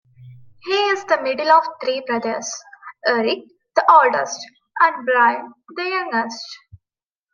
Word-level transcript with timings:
He 0.63 0.71
is 0.73 1.03
the 1.05 1.21
middle 1.21 1.51
of 1.51 1.63
three 1.79 2.01
brothers; 2.07 2.51
Eric, 3.05 3.37
the 3.75 3.85
oldest, 3.87 4.39
and 4.79 5.05
Brian, 5.05 5.53
the 5.75 5.83
youngest. 5.83 6.43